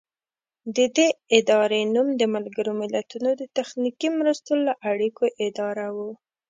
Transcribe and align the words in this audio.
د 0.75 0.77
دې 0.95 1.07
ادارې 1.37 1.81
نوم 1.95 2.07
د 2.21 2.21
ملګرو 2.35 2.71
ملتونو 2.81 3.29
د 3.39 3.43
تخنیکي 3.57 4.09
مرستو 4.19 4.51
او 4.71 4.75
اړیکو 4.91 5.25
اداره 5.47 5.85
و. 5.95 5.97